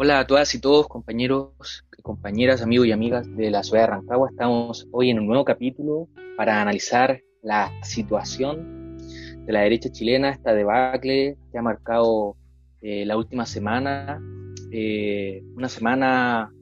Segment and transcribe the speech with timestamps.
[0.00, 4.28] Hola a todas y todos, compañeros, compañeras, amigos y amigas de la ciudad de Rancagua.
[4.30, 6.06] Estamos hoy en un nuevo capítulo
[6.36, 8.96] para analizar la situación
[9.44, 12.36] de la derecha chilena, esta debacle que ha marcado
[12.80, 14.22] eh, la última semana,
[14.70, 16.52] eh, una semana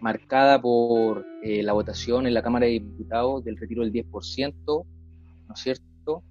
[0.00, 4.84] marcada por eh, la votación en la Cámara de Diputados del retiro del 10%, ¿no
[5.52, 6.22] es cierto?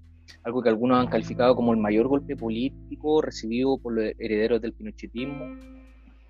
[0.45, 4.71] Algo que algunos han calificado como el mayor golpe político recibido por los herederos del
[4.71, 5.80] pinochetismo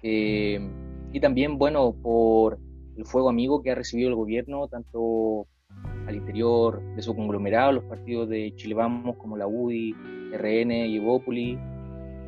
[0.01, 0.59] eh,
[1.13, 2.59] y también, bueno, por
[2.97, 5.47] el fuego amigo que ha recibido el gobierno, tanto
[6.07, 9.93] al interior de su conglomerado, los partidos de Chile Vamos como la UDI,
[10.33, 11.57] RN y Evópoli,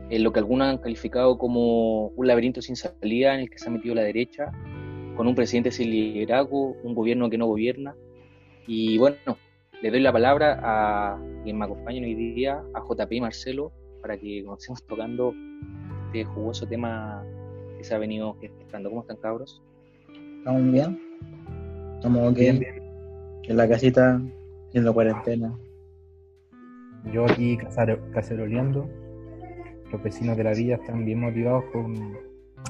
[0.09, 3.69] en lo que algunos han calificado como un laberinto sin salida en el que se
[3.69, 4.51] ha metido la derecha,
[5.15, 7.95] con un presidente sin liderazgo, un gobierno que no gobierna.
[8.67, 9.37] Y bueno,
[9.81, 13.71] le doy la palabra a quien me acompaña hoy día, a JP y Marcelo,
[14.01, 15.33] para que comencemos tocando
[16.07, 17.23] este jugoso tema
[17.83, 18.89] se ha venido gestando.
[18.89, 19.61] ¿Cómo están, cabros?
[20.39, 20.99] Estamos bien.
[21.95, 22.33] Estamos.
[22.33, 22.81] Bien, bien.
[23.43, 24.21] En la casita,
[24.69, 25.57] haciendo cuarentena.
[27.11, 27.57] Yo aquí
[28.13, 28.89] caceroleando.
[29.91, 32.17] Los vecinos de la villa están bien motivados con,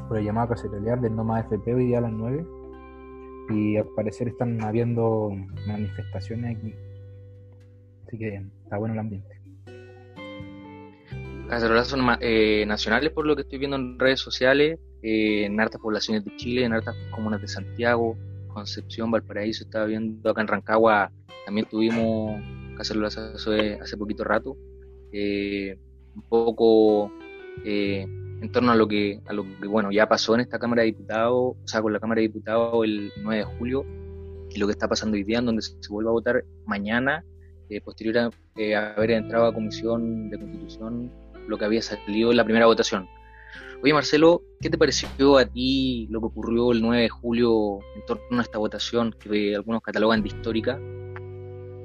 [0.07, 2.45] por el llamado a cacerolear del No Más FP hoy día a las 9.
[3.51, 5.31] Y al parecer están habiendo
[5.67, 6.73] manifestaciones aquí.
[8.07, 9.43] Así que está bueno el ambiente
[11.53, 15.81] cacerolazos son eh, nacionales por lo que estoy viendo en redes sociales, eh, en hartas
[15.81, 21.11] poblaciones de Chile, en hartas comunas de Santiago, Concepción, Valparaíso, estaba viendo acá en Rancagua,
[21.45, 22.41] también tuvimos
[22.77, 24.55] cacerolazos hace, hace poquito rato,
[25.11, 25.77] eh,
[26.15, 27.11] un poco
[27.65, 30.87] en torno a lo que a lo que bueno ya pasó en esta Cámara de
[30.87, 33.85] Diputados, o sea, con la Cámara de Diputados el 9 de julio,
[34.49, 37.23] y lo que está pasando hoy día, en donde se, vuelve a votar mañana,
[37.83, 41.11] posterior a haber entrado a Comisión de Constitución
[41.47, 43.07] lo que había salido en la primera votación.
[43.83, 48.05] Oye, Marcelo, ¿qué te pareció a ti lo que ocurrió el 9 de julio en
[48.05, 50.79] torno a esta votación que algunos catalogan de histórica?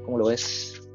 [0.04, 0.88] ¿Cómo lo ves?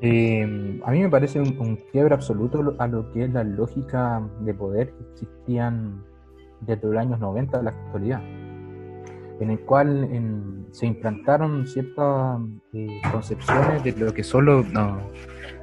[0.00, 4.54] Eh, a mí me parece un, quiebre absoluto a lo que es la lógica de
[4.54, 6.04] poder que existían
[6.60, 8.22] desde los años 90 a la actualidad,
[9.40, 12.40] en el cual se implantaron ciertas
[12.72, 14.64] eh, concepciones de lo que solo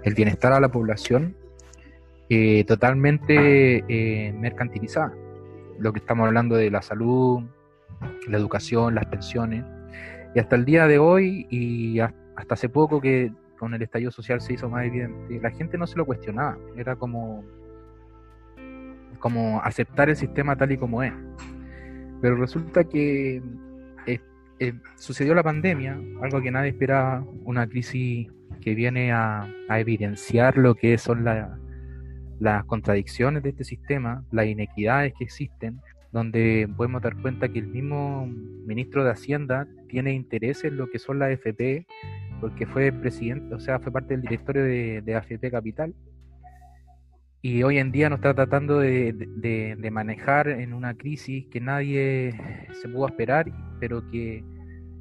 [0.04, 1.36] el bienestar a la población
[2.30, 5.14] eh, totalmente eh, mercantilizada.
[5.80, 7.44] Lo que estamos hablando de la salud,
[8.28, 9.64] la educación, las pensiones.
[10.34, 14.42] Y hasta el día de hoy y hasta hace poco que con el estallido social
[14.42, 16.58] se hizo más evidente, la gente no se lo cuestionaba.
[16.76, 17.44] Era como,
[19.20, 21.14] como aceptar el sistema tal y como es.
[22.22, 23.42] Pero resulta que
[24.58, 28.32] eh, sucedió la pandemia, algo que nadie esperaba, una crisis
[28.62, 31.50] que viene a, a evidenciar lo que son las
[32.40, 35.80] las contradicciones de este sistema, las inequidades que existen,
[36.12, 38.26] donde podemos dar cuenta que el mismo
[38.66, 41.86] ministro de Hacienda tiene interés en lo que son las AFP,
[42.40, 45.94] porque fue presidente, o sea, fue parte del directorio de, de AFP Capital.
[47.42, 52.34] Y hoy en día nos está tratando de, manejar en una crisis que nadie
[52.82, 54.44] se pudo esperar, pero que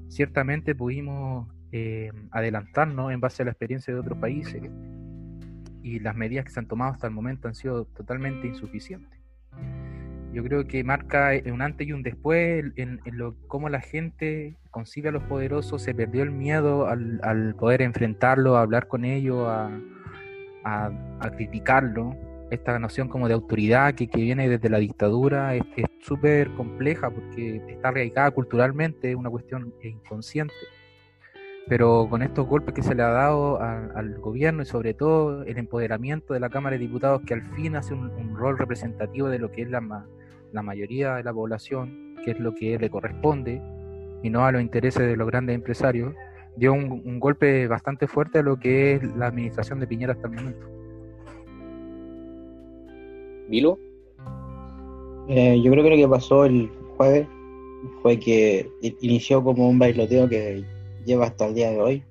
[0.09, 4.61] ciertamente pudimos eh, adelantarnos en base a la experiencia de otros países
[5.85, 9.21] y las medidas que se han tomado hasta el momento han sido totalmente insuficientes.
[10.33, 15.11] Yo creo que marca un antes y un después en, lo, cómo la gente concibe
[15.11, 19.71] a los poderosos, se perdió el miedo al, poder enfrentarlo, a hablar con ellos, a,
[21.37, 22.17] criticarlo.
[22.51, 25.65] Esta noción como de autoridad que, que viene desde la dictadura es
[26.01, 30.55] súper compleja porque está arraigada culturalmente, es una cuestión inconsciente
[31.69, 35.59] pero con estos golpes que se le ha dado al gobierno y sobre todo el
[35.59, 39.51] empoderamiento de la Cámara de Diputados que al fin hace un, rol representativo de lo
[39.51, 40.07] que es la,
[40.53, 43.63] la mayoría de la población, que es lo que le corresponde,
[44.23, 46.15] y no a los intereses de los grandes empresarios,
[46.57, 50.35] dio un, golpe bastante fuerte a lo que es la administración de Piñera hasta el
[50.35, 50.67] momento.
[53.49, 53.79] ¿Vilo?
[55.29, 57.27] Eh, yo creo que lo que pasó el jueves
[58.03, 58.71] fue que
[59.01, 60.65] inició como un bailoteo que
[61.05, 62.05] lleva hasta el día de hoy,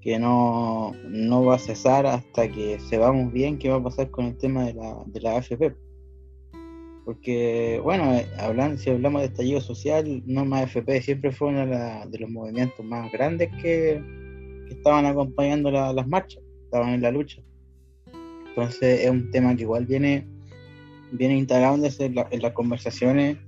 [0.00, 4.26] que no, no va a cesar hasta que sepamos bien qué va a pasar con
[4.26, 5.74] el tema de la, de la AFP.
[7.04, 11.66] Porque, bueno, eh, hablando, si hablamos de estallido social, no más AFP siempre fue uno
[11.66, 14.02] de los movimientos más grandes que,
[14.68, 17.42] estaban acompañando las marchas, estaban en la lucha.
[18.50, 20.28] Entonces es un tema que igual viene,
[21.12, 23.38] viene integrado en, en las conversaciones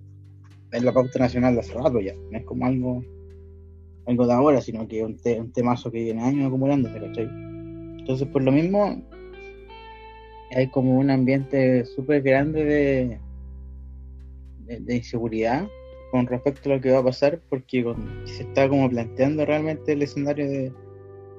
[0.72, 3.04] en la pauta nacional de hace rato ya, no es como algo
[4.10, 7.28] algo de ahora, sino que un, un temazo que viene años acumulándose, ¿cachai?
[7.98, 9.00] Entonces, por lo mismo,
[10.54, 13.20] hay como un ambiente súper grande de,
[14.80, 15.66] de inseguridad
[16.10, 17.84] con respecto a lo que va a pasar, porque
[18.24, 20.72] se está como planteando realmente el escenario de,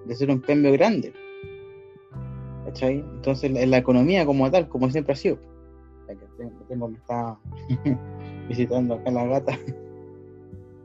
[0.05, 1.13] de ser un cambio grande.
[2.65, 2.99] ¿Cachai?
[2.99, 5.37] Entonces, en la economía como tal, como siempre ha sido.
[6.69, 7.37] tengo, me está
[8.47, 9.59] visitando acá la gata.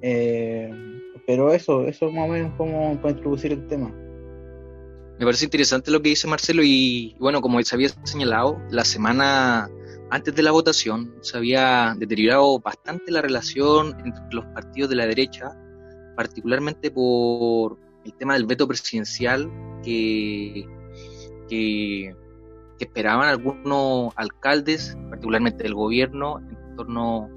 [0.03, 0.86] Eh,
[1.27, 3.93] pero eso, eso más o menos como para introducir el tema.
[5.19, 9.71] Me parece interesante lo que dice Marcelo y bueno, como se había señalado, la semana
[10.11, 15.07] antes de la votación se había deteriorado bastante la relación entre los partidos de la
[15.07, 15.57] derecha,
[16.17, 19.51] particularmente por el tema del veto presidencial
[19.83, 20.65] que,
[21.49, 22.15] que,
[22.79, 27.31] esperaban algunos alcaldes, particularmente del gobierno, en torno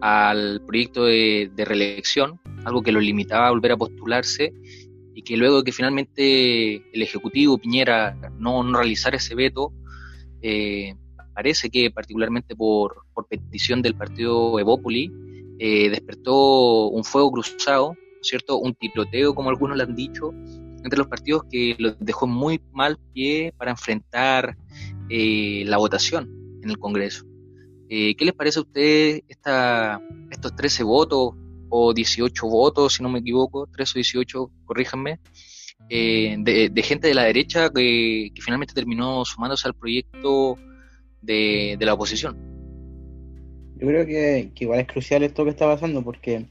[0.00, 4.52] al proyecto de, reelección, algo que lo limitaba a volver a postularse
[5.14, 9.72] y que luego de que finalmente el Ejecutivo Piñera no, no realizara ese veto,
[10.42, 10.94] eh,
[11.32, 15.12] parece que particularmente por, petición del partido Evópoli,
[15.58, 18.58] eh, despertó un fuego cruzado ¿cierto?
[18.58, 20.32] Un tiroteo, como algunos le han dicho,
[20.82, 24.56] entre los partidos que los dejó muy mal pie para enfrentar
[25.08, 27.24] eh, la votación en el Congreso.
[27.88, 31.34] ¿Qué les parece a ustedes estos 13 votos
[31.68, 35.20] o 18 votos, si no me equivoco, 13 o 18, corríjanme,
[35.88, 40.56] eh, de, gente de la derecha que, finalmente terminó sumándose al proyecto
[41.22, 42.36] de, la oposición?
[43.78, 46.46] Yo creo que, que, igual es crucial esto que está pasando porque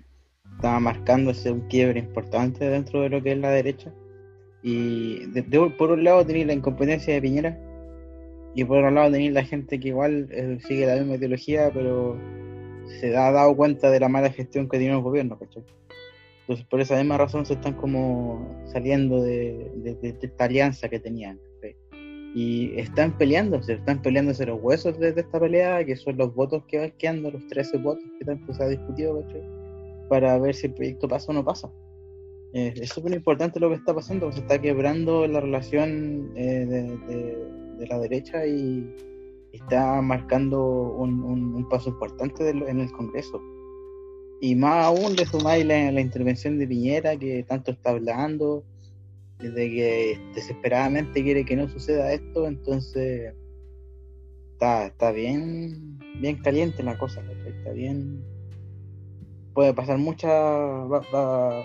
[0.56, 3.92] estaba marcándose un quiebre importante dentro de lo que es la derecha.
[4.68, 5.28] Y
[5.78, 7.60] por un lado tenéis la incompetencia de Piñera
[8.56, 12.18] y por otro lado tenéis la gente que igual eh, sigue la misma ideología, pero
[13.00, 16.98] se ha dado cuenta de la mala gestión que tiene el gobierno, Entonces por esa
[16.98, 21.40] misma razón se están como saliendo de, esta alianza que tenían.
[22.38, 26.80] Y están peleándose, están peleándose los huesos de, esta pelea, que son los votos que
[26.80, 29.24] van quedando, los 13 votos que tanto se ha discutido,
[30.10, 31.72] para ver si el proyecto pasa o no pasa.
[32.56, 36.66] Eh, es súper importante lo que está pasando, se está quebrando la relación eh,
[37.78, 38.90] de, la derecha y
[39.56, 43.42] está marcando un, paso importante en el Congreso.
[44.42, 48.64] Y más aún le sumáis la, la intervención de Piñera que tanto está hablando,
[49.40, 53.34] de que desesperadamente quiere que no suceda esto, entonces
[54.54, 58.24] está, está bien, bien caliente la cosa, está bien
[59.56, 60.32] puede pasar muchas,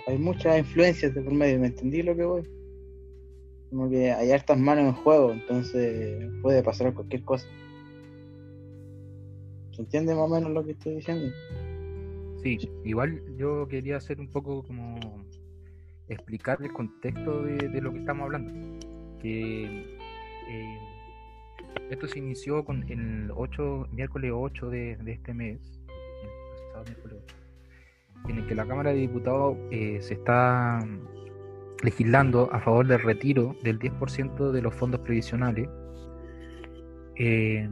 [0.06, 2.42] hay muchas influencias de por medio, ¿me entendí lo que voy?
[3.68, 7.46] Como que hay hartas manos en juego, entonces puede pasar cualquier cosa.
[9.80, 11.34] ¿Se entiende más o menos lo que estoy diciendo?
[12.42, 15.00] Sí, igual yo quería hacer un poco como
[16.06, 18.52] explicar el contexto de, lo que estamos hablando.
[19.20, 19.96] Que
[20.50, 20.78] eh,
[21.88, 27.34] esto se inició con el 8, miércoles 8 de, este mes, el pasado miércoles 8
[28.28, 30.86] en el que la Cámara de Diputados eh, se está
[31.82, 35.70] legislando a favor del retiro del 10% de los fondos previsionales
[37.16, 37.66] eh,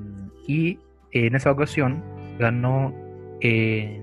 [0.46, 0.78] y
[1.12, 2.02] en esa ocasión
[2.38, 2.94] ganó
[3.40, 4.02] eh,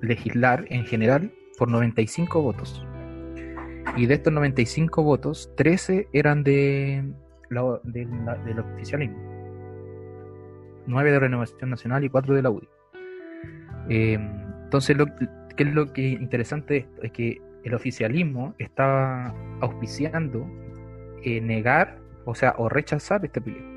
[0.00, 2.84] legislar en general por 95 votos
[3.96, 7.04] y de estos 95 votos 13 eran de,
[7.50, 9.18] del oficialismo
[10.86, 12.68] 9 de Renovación Nacional y 4 de la UDI
[13.88, 15.06] entonces lo,
[15.56, 17.02] ¿Qué es lo que interesante de esto?
[17.02, 20.46] Es que el oficialismo está auspiciando
[21.22, 23.73] eh, negar, o sea, o rechazar este proyecto.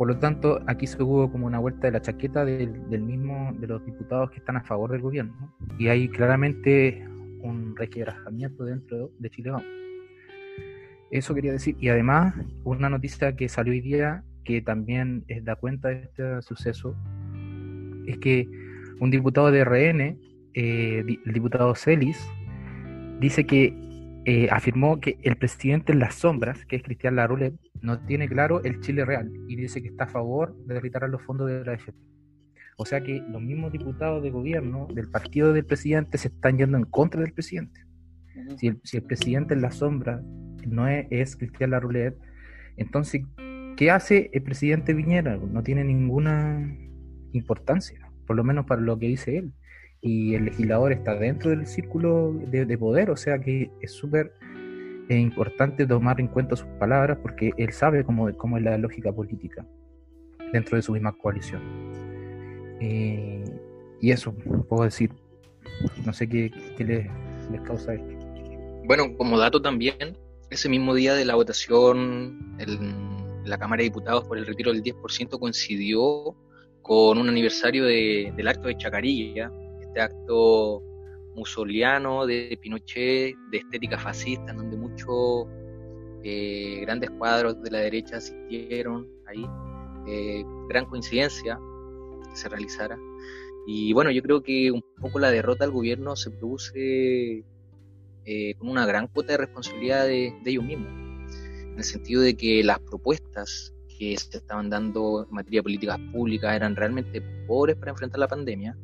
[0.00, 3.66] Por lo tanto, aquí se hubo como una vuelta de la chaqueta del, mismo, de
[3.66, 5.54] los diputados que están a favor del gobierno.
[5.78, 7.06] Y hay claramente
[7.42, 9.52] un requebrajamiento dentro de Chile.
[11.10, 11.76] Eso quería decir.
[11.78, 16.96] Y además, una noticia que salió hoy día que también da cuenta de este suceso
[18.06, 18.48] es que
[19.00, 20.18] un diputado de RN
[20.54, 22.26] eh, el diputado Celis,
[23.20, 23.74] dice que
[24.26, 28.62] eh, afirmó que el presidente en las sombras, que es Cristian Laroulet, no tiene claro
[28.64, 31.72] el Chile real y dice que está a favor de retirar los fondos de la
[31.72, 31.94] AFP.
[32.76, 36.76] O sea que los mismos diputados de gobierno del partido del presidente se están yendo
[36.76, 37.80] en contra del presidente.
[38.56, 40.22] si, el, presidente en la sombra
[40.66, 42.16] no es, es Cristian Laroulet,
[42.76, 43.22] entonces,
[43.76, 45.36] ¿qué hace el presidente Viñera?
[45.36, 46.76] No tiene ninguna
[47.32, 49.52] importancia, por lo menos para lo que dice él
[50.02, 54.32] y el legislador está dentro del círculo de, poder, o sea que es súper
[55.08, 59.12] eh, importante tomar en cuenta sus palabras porque él sabe cómo, cómo es la lógica
[59.12, 59.66] política
[60.52, 61.60] dentro de su misma coalición.
[62.80, 63.44] Eh,
[64.00, 64.32] y eso,
[64.68, 65.10] puedo decir,
[66.04, 67.06] no sé qué, les,
[67.62, 68.26] causa esto.
[68.84, 70.16] Bueno, como dato también,
[70.48, 74.82] ese mismo día de la votación en la Cámara de Diputados por el retiro del
[74.82, 76.34] 10% coincidió
[76.82, 79.52] con un aniversario del acto de Chacarilla,
[79.90, 80.82] este acto
[81.34, 85.46] musoliano de Pinochet, de estética fascista, en donde muchos
[86.22, 89.44] eh, grandes cuadros de la derecha asistieron ahí.
[90.06, 91.58] Eh, gran coincidencia
[92.28, 92.98] que se realizara.
[93.66, 97.44] Y bueno, yo creo que un poco la derrota del gobierno se produce
[98.24, 100.88] eh, con una gran cuota de responsabilidad de, ellos mismos,
[101.64, 105.98] en el sentido de que las propuestas que se estaban dando en materia de políticas
[106.12, 108.76] públicas eran realmente pobres para enfrentar la pandemia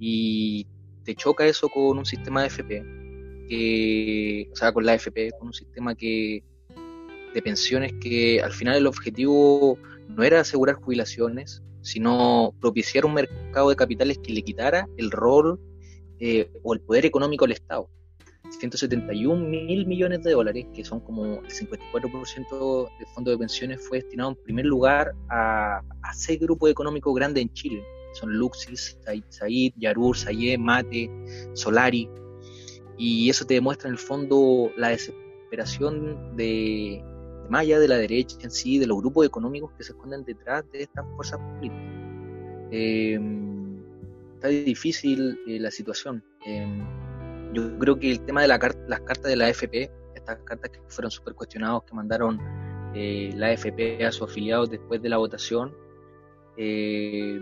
[0.00, 0.66] y
[1.04, 2.82] te choca eso con un sistema de FP,
[3.48, 6.42] que, o sea, con la FP, con un sistema que
[7.34, 9.78] de pensiones que al final el objetivo
[10.08, 15.60] no era asegurar jubilaciones, sino propiciar un mercado de capitales que le quitara el rol
[16.18, 17.88] eh, o el poder económico al Estado.
[18.50, 23.98] 171 mil millones de dólares, que son como el 54% del fondo de pensiones, fue
[23.98, 27.84] destinado en primer lugar a, a seis grupos económicos grandes en Chile.
[28.12, 28.98] Son Luxis,
[29.28, 31.10] Said, Yarur, Sayé, Mate,
[31.54, 32.08] Solari.
[32.98, 37.02] Y eso te demuestra en el fondo la desesperación de,
[37.50, 40.82] allá de la derecha en sí, de los grupos económicos que se esconden detrás de
[40.82, 41.82] estas fuerzas políticas.
[42.70, 43.82] Em,
[44.34, 46.22] está difícil eh, la situación.
[46.44, 46.84] Em,
[47.52, 50.80] yo creo que el tema de la las cartas de la AFP, estas cartas que
[50.88, 52.38] fueron súper cuestionadas, que mandaron
[52.94, 55.74] eh, la AFP a sus afiliados después de la votación,
[56.56, 57.40] eh,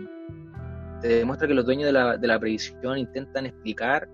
[1.01, 4.09] te demuestra que los dueños de la, de la previsión intentan explicar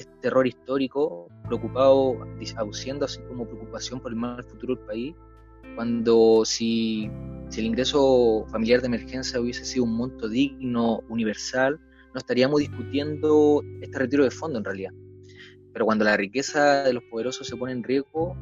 [0.00, 2.16] este error histórico, preocupado,
[2.56, 5.14] aduciendo así como preocupación por el mal futuro del país,
[5.74, 7.10] cuando si,
[7.56, 11.78] el ingreso familiar de emergencia hubiese sido un monto digno, universal,
[12.14, 14.92] no estaríamos discutiendo este retiro de fondo en realidad.
[15.72, 18.36] Pero cuando la riqueza de los poderosos se pone en riesgo,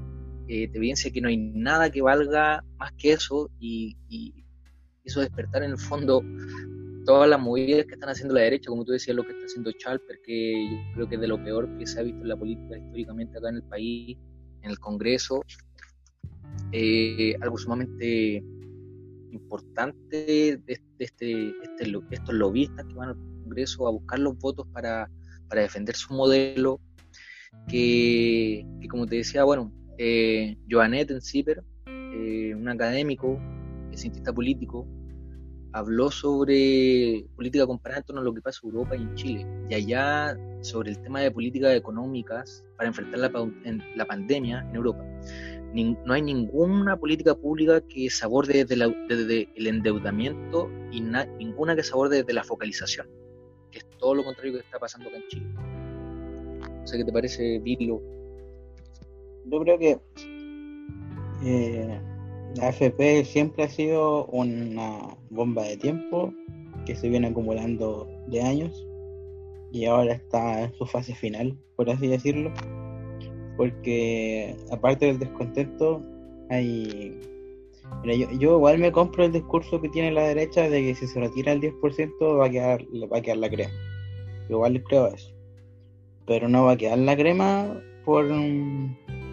[0.46, 4.32] eh, te evidencia que no hay nada que valga más que eso y, y
[5.04, 6.22] eso despertar en el fondo
[7.08, 9.72] todas las movidas que están haciendo la derecha, como tú decías, lo que está haciendo
[9.72, 12.36] Chalper, que yo creo que es de lo peor que se ha visto en la
[12.36, 14.18] política históricamente acá en el país,
[14.60, 15.42] en el Congreso,
[16.70, 18.44] eh, algo sumamente
[19.30, 25.10] importante de, este, este, estos lobistas que van al Congreso a buscar los votos para,
[25.48, 26.78] para defender su modelo,
[27.68, 33.40] que, como te decía, bueno, eh, Joanet Enciper, eh, un académico,
[33.94, 34.86] cientista político,
[35.72, 39.46] habló sobre política comparada en torno a lo que pasa en Europa y en Chile,
[39.68, 43.30] y allá sobre el tema de políticas económicas para enfrentar la,
[43.96, 45.04] la pandemia en Europa
[45.72, 51.92] no hay ninguna política pública que se aborde desde, el endeudamiento y ninguna que se
[51.92, 53.06] aborde desde la focalización,
[53.70, 55.46] que es todo lo contrario que está pasando acá en Chile.
[55.54, 58.00] No sé qué te parece, Virlo.
[59.44, 60.00] Yo creo que
[61.44, 62.00] eh,
[62.58, 66.32] la AFP siempre ha sido una bomba de tiempo
[66.86, 68.86] que se viene acumulando de años
[69.72, 72.52] y ahora está en su fase final, por así decirlo
[73.58, 76.00] porque aparte del descontento,
[76.48, 77.18] hay...
[78.04, 81.52] yo, igual me compro el discurso que tiene la derecha de que si se retira
[81.52, 83.74] el 10% va a quedar, va a quedar la crema.
[84.48, 85.34] igual les creo eso.
[86.24, 88.26] Pero no va a quedar la crema por,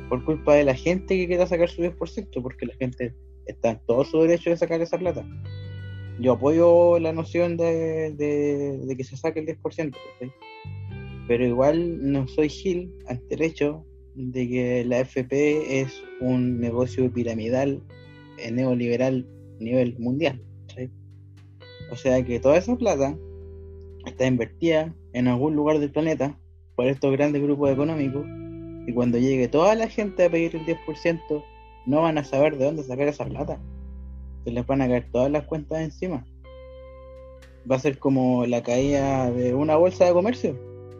[0.09, 3.13] por culpa de la gente que quiera sacar su 10%, porque la gente
[3.45, 5.25] está en todo su derecho de sacar esa plata.
[6.19, 9.95] Yo apoyo la noción de, que se saque el 10%,
[11.27, 13.85] pero igual no soy Gil ante el hecho
[14.15, 17.83] de que la FP es un negocio piramidal
[18.51, 19.27] neoliberal
[19.59, 20.41] nivel mundial.
[21.91, 23.15] O sea que toda esa plata
[24.05, 26.39] está invertida en algún lugar del planeta
[26.75, 28.25] por estos grandes grupos económicos
[28.85, 31.43] y cuando llegue toda la gente a pedir el 10%
[31.85, 33.59] no van a saber de dónde sacar esa plata.
[34.43, 36.25] Se les van a caer todas las cuentas encima.
[37.69, 40.55] Va a ser como la caída de una bolsa de comercio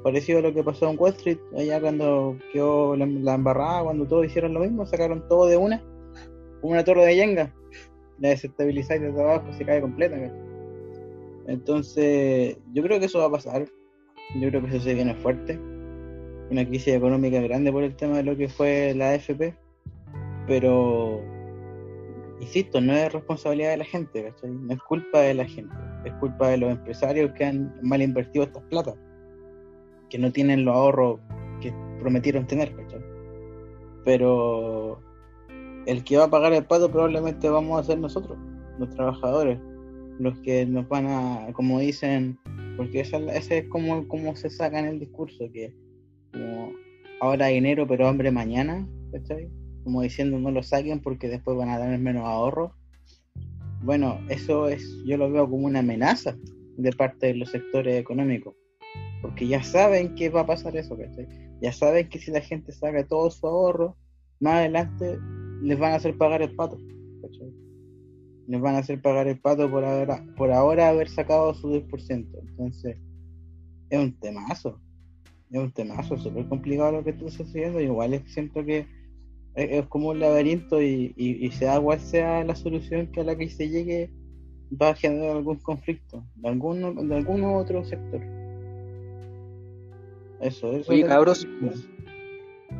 [0.06, 4.27] parecido a lo que pasó en Wall Street, allá cuando quedó la, embarrada, cuando todos
[4.27, 5.82] hicieron lo mismo, sacaron todo de una,
[6.62, 7.51] como una torre de yenga,
[8.20, 10.15] la desestabilizáis desde abajo, se cae completa.
[11.48, 13.65] Entonces, yo creo que eso va a pasar,
[14.39, 15.60] yo creo que eso se viene fuerte,
[16.50, 19.56] una crisis económica grande por el tema de lo que fue la AFP,
[20.48, 21.22] pero,
[22.40, 25.75] insisto, no es responsabilidad de la gente, no es culpa de la gente,
[26.06, 28.96] es culpa de los empresarios que han mal invertido estas platas
[30.10, 31.20] que no tienen los ahorros
[31.62, 32.74] que prometieron tener,
[34.04, 35.00] Pero
[35.88, 38.38] el que va a pagar el pato probablemente vamos a ser nosotros,
[38.80, 39.60] los trabajadores,
[40.20, 42.38] los que nos van a, como dicen,
[42.78, 45.74] porque ese es como, como se saca en el discurso, que
[46.36, 46.74] como
[47.22, 48.88] ahora dinero pero hambre mañana,
[49.84, 52.72] Como diciendo no lo saquen porque después van a tener menos ahorros.
[53.84, 56.36] bueno, eso es, yo lo veo como una amenaza
[56.77, 58.56] de parte de los sectores económicos,
[59.22, 61.27] porque ya saben que va a pasar eso, ¿cachai?
[61.62, 63.96] Ya saben que si la gente saca todo su ahorro,
[64.39, 65.18] más adelante
[65.62, 66.77] les van a hacer pagar el pato,
[67.22, 67.54] ¿cachai?
[68.48, 72.27] Les van a hacer pagar el pato por, haber, por ahora haber sacado su 10%.
[72.42, 72.98] Entonces,
[73.89, 74.82] es un temazo,
[75.52, 78.88] es un temazo, súper complicado lo que está sucediendo, igual siento que
[79.56, 83.50] es, como un laberinto y, y, sea cual sea la solución que a la que
[83.50, 84.12] se llegue,
[84.82, 88.22] va a generar algún conflicto de algún, de algún otro sector.
[90.42, 90.92] Eso, eso.
[90.92, 91.48] Oye, cabros,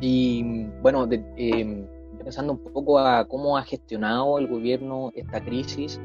[0.00, 1.86] y bueno, em,
[2.22, 5.98] pensando un poco a cómo ha gestionado el gobierno esta crisis,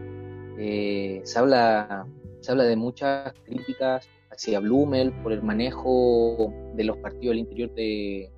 [0.58, 2.06] eh, se, habla,
[2.40, 7.74] se habla de muchas críticas hacia Blumel por el manejo de los partidos al interior
[7.76, 8.32] de,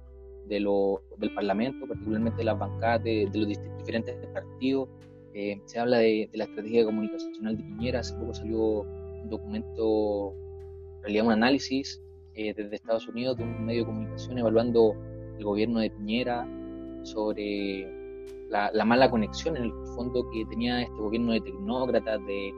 [0.48, 3.48] de lo, del Parlamento, particularmente de las bancadas de, los
[3.78, 4.90] diferentes partidos.
[5.34, 10.34] Eh, se habla de, la estrategia comunicacional de Piñera, hace poco salió un documento,
[10.98, 12.02] en realidad un análisis
[12.36, 14.96] eh, desde Estados Unidos de un medio de comunicación evaluando
[15.38, 16.48] el gobierno de Piñera
[17.04, 17.88] sobre
[18.50, 22.54] la, la mala conexión en el fondo que tenía este gobierno de tecnócratas, de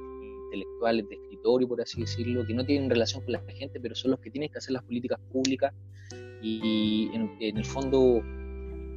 [0.55, 4.11] intelectuales, de escritorio, por así decirlo, que no tienen relación con la gente, pero son
[4.11, 5.73] los que tienen que hacer las políticas públicas.
[6.41, 8.21] Y en, el fondo,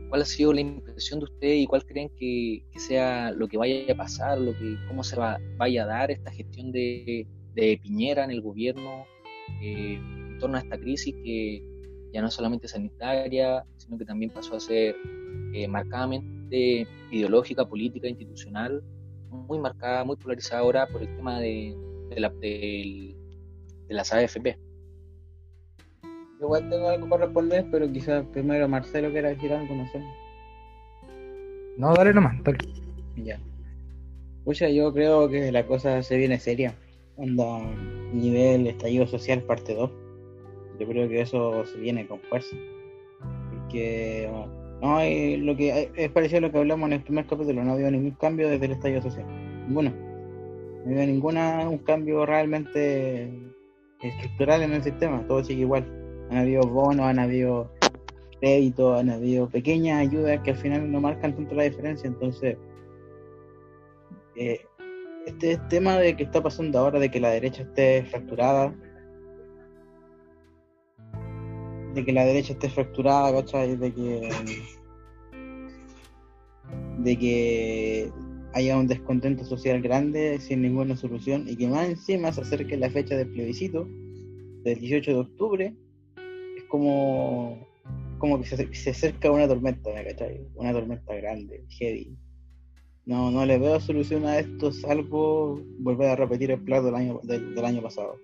[0.08, 3.92] ¿cuál ha sido la impresión de usted y cuál creen que, sea lo que vaya
[3.92, 7.26] a pasar, lo que, cómo se va, vaya a dar esta gestión de,
[7.82, 9.04] Piñera en el gobierno
[9.60, 11.60] eh, en torno a esta crisis que
[12.12, 14.94] ya no es solamente sanitaria, sino que también pasó a ser
[15.52, 18.82] eh, marcadamente ideológica, política, institucional,
[19.30, 21.76] muy marcada, muy polarizada ahora por el tema de,
[22.16, 23.14] la, de
[23.88, 24.58] las AFP?
[26.40, 30.00] Igual tengo algo para responder, pero quizás primero Marcelo quiera decir algo, no sé.
[31.76, 32.58] No, dale nomás, dale.
[33.16, 33.40] Ya.
[34.44, 36.74] Pucha, yo creo que la cosa se viene seria.
[37.16, 37.61] Onda,
[38.12, 39.90] nivel estallido social parte 2.
[40.79, 42.57] Yo creo que eso se viene con fuerza.
[43.50, 44.31] Porque
[44.80, 47.70] no hay lo que es parecido a lo que hablamos en el primer capítulo, no
[47.70, 49.26] ha habido ningún cambio desde el estallido social.
[49.66, 49.92] Ninguno.
[50.84, 53.30] No ha ninguna un cambio realmente
[54.00, 55.84] estructural en el sistema, todo sigue igual
[56.30, 57.70] han habido bonos, han habido
[58.40, 62.06] créditos, han habido pequeñas ayudas que al final no marcan tanto la diferencia.
[62.06, 62.56] Entonces,
[64.36, 64.60] eh,
[65.26, 68.74] este tema de que está pasando ahora, de que la derecha esté fracturada,
[71.94, 73.77] de que la derecha esté fracturada, ¿cachai?
[73.77, 74.31] De que,
[76.98, 78.12] de que
[78.55, 82.90] haya un descontento social grande sin ninguna solución y que más encima se acerque la
[82.90, 83.87] fecha del plebiscito
[84.64, 85.74] del 18 de octubre
[86.68, 87.66] como,
[88.18, 90.46] como que se, se acerca una tormenta, ¿me cachai?
[90.55, 92.16] Una tormenta grande, heavy.
[93.07, 97.20] No, no le veo solución a esto salvo volver a repetir el plato del año,
[97.22, 98.16] del, año pasado.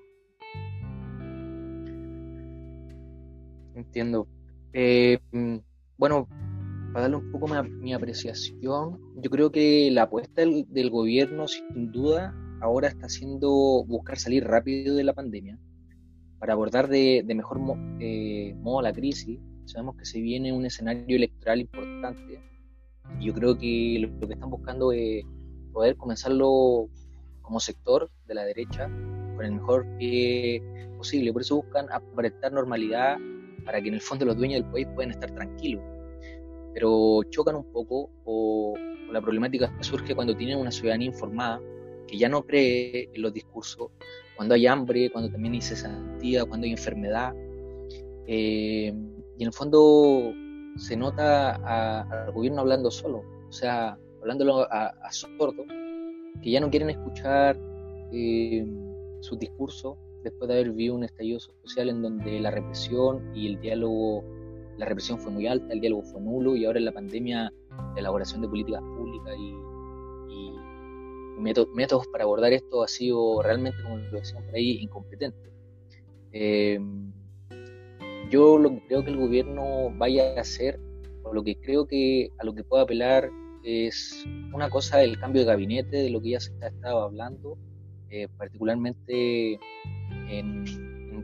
[3.86, 4.26] Entiendo.
[4.72, 5.18] Eh,
[5.96, 6.28] bueno,
[6.92, 11.92] para darle un poco mi apreciación, yo creo que la apuesta del, del, gobierno, sin
[11.92, 15.58] duda, ahora está haciendo buscar salir rápido de la pandemia
[16.44, 17.58] para abordar de, mejor
[18.00, 19.40] eh, modo la crisis.
[19.64, 22.38] Sabemos que se viene un escenario electoral importante
[23.18, 25.24] y yo creo que lo, que están buscando es
[25.72, 26.90] poder comenzarlo
[27.40, 28.90] como sector de la derecha
[29.36, 30.62] con el mejor pie
[30.98, 31.32] posible.
[31.32, 33.16] Por eso buscan aparentar normalidad
[33.64, 35.82] para que en el fondo los dueños del país puedan estar tranquilos.
[36.74, 38.74] Pero chocan un poco o,
[39.10, 41.60] la problemática surge cuando tienen una ciudadanía informada
[42.08, 43.90] que ya no cree en los discursos,
[44.36, 47.32] cuando hay hambre, cuando también hay cesantía, cuando hay enfermedad.
[48.26, 48.92] Eh,
[49.38, 50.32] y en el fondo
[50.76, 55.64] se nota al gobierno hablando solo, o sea, hablándolo a, a sordo,
[56.42, 57.56] que ya no quieren escuchar
[58.12, 58.66] eh,
[59.20, 63.60] sus discursos después de haber vivido un estallido social en donde la represión y el
[63.60, 64.24] diálogo,
[64.78, 67.52] la represión fue muy alta, el diálogo fue nulo y ahora en la pandemia
[67.94, 69.54] la elaboración de políticas públicas y
[71.38, 75.50] métodos para abordar esto ha sido realmente, como lo decíamos por ahí, incompetente.
[76.32, 76.80] Eh,
[78.30, 80.80] yo lo que creo que el gobierno vaya a hacer,
[81.22, 83.30] o lo que creo que a lo que pueda apelar
[83.62, 87.56] es una cosa el cambio de gabinete, de lo que ya se ha estado hablando,
[88.10, 89.58] eh, particularmente
[90.28, 90.64] en,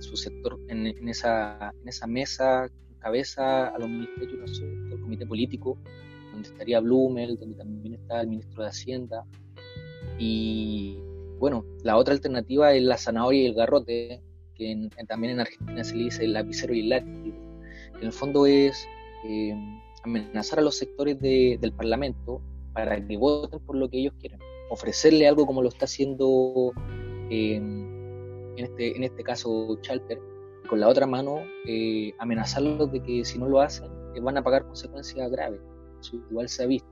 [0.00, 5.78] su sector, en, esa, en esa mesa cabeza a los ministerios, el comité político,
[6.32, 9.24] donde estaría Blumel, donde también está el ministro de Hacienda,
[10.18, 10.98] y
[11.38, 14.20] bueno, la otra alternativa es la zanahoria y el garrote,
[14.54, 17.36] que también en Argentina se le dice el lapicero y el látigo.
[17.98, 18.86] En el fondo es
[19.26, 19.54] eh,
[20.02, 22.42] amenazar a los sectores del Parlamento
[22.74, 24.38] para que voten por lo que ellos quieren.
[24.70, 26.72] ofrecerle algo como lo está haciendo
[28.61, 30.20] en, este, en este caso Chalper,
[30.68, 34.42] con la otra mano eh, amenazarlos de que si no lo hacen eh, van a
[34.42, 35.61] pagar consecuencias graves.
[36.01, 36.88] Eso igual se ha visto.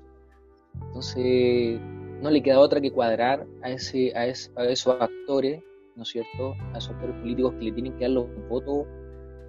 [0.89, 1.81] Entonces
[2.23, 5.63] no le queda otra que cuadrar a, ese, a, esos actores,
[5.97, 6.55] ¿no es cierto?
[6.75, 8.87] A esos actores políticos que le tienen que dar los votos,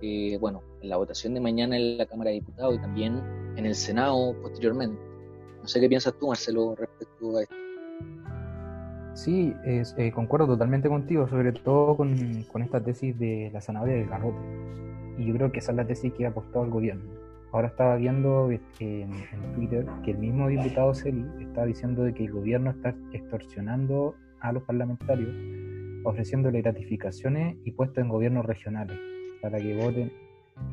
[0.01, 3.21] eh, bueno, en la votación de mañana en la Cámara de Diputados y también
[3.55, 5.01] en el Senado posteriormente.
[5.61, 7.68] No sé qué piensas tú, Marcelo, respecto a esto.
[9.19, 12.13] Sí, eh, concuerdo totalmente contigo, sobre todo con,
[12.63, 14.39] esta tesis de la zanahoria del garrote.
[15.17, 17.03] Y yo creo que esa es la tesis que ha apostado el gobierno.
[17.51, 19.11] Ahora estaba viendo este, en,
[19.55, 24.53] Twitter que el mismo diputado Celi está diciendo de que el gobierno está extorsionando a
[24.53, 25.35] los parlamentarios,
[26.05, 28.97] ofreciéndole gratificaciones y puestos en gobiernos regionales
[29.41, 30.13] para que voten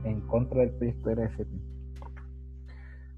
[0.05, 1.76] en contra del proyecto de la FP.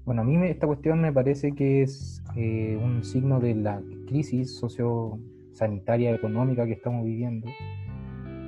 [0.09, 4.55] Bueno, a mí esta cuestión me parece que es eh, un signo de la crisis
[4.57, 7.47] sociosanitaria económica que estamos viviendo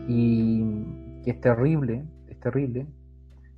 [0.08, 0.66] y
[1.24, 2.88] es terrible, es terrible.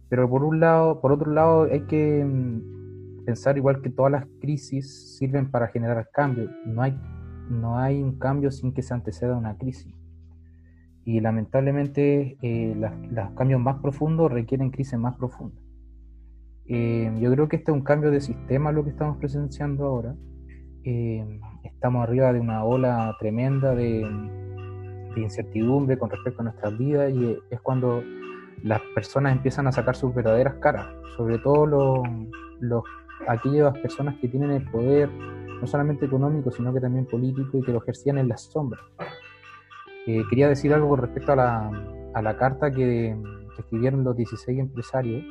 [0.10, 4.26] Pero por un lado, por otro lado, hay que mm, pensar igual que todas las
[4.42, 6.52] crisis sirven para generar cambios.
[6.66, 7.00] No hay,
[7.50, 9.96] no hay un cambio sin que se anteceda una crisis.
[11.06, 15.62] Y lamentablemente eh, los cambios más profundos requieren crisis más profundas.
[16.65, 20.15] Eh, yo creo que este es un cambio de sistema lo que estamos presenciando ahora.
[20.84, 24.02] Eh, estamos arriba de una ola tremenda de,
[25.15, 28.02] incertidumbre con respecto a nuestras vidas y es cuando
[28.63, 31.67] las personas empiezan a sacar sus verdaderas caras, sobre todo
[32.60, 32.84] los,
[33.28, 37.71] aquellas personas que tienen el poder, no solamente económico, sino que también político y que
[37.71, 38.82] lo ejercían en las sombras.
[40.08, 41.71] Eh, quería decir algo con respecto a
[42.21, 43.15] la, carta que
[43.60, 45.23] escribieron los 16 empresarios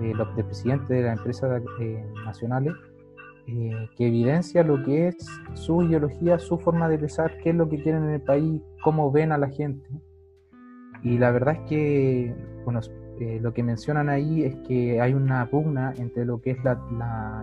[0.00, 2.72] eh, los de presidentes de las empresas eh, nacionales,
[3.46, 5.16] eh, que evidencia lo que es
[5.54, 9.10] su ideología, su forma de pensar, qué es lo que quieren en el país, cómo
[9.10, 9.88] ven a la gente.
[11.02, 12.34] Y la verdad es que,
[12.64, 12.80] bueno,
[13.18, 16.80] lo que mencionan ahí es que hay una pugna entre lo que es la,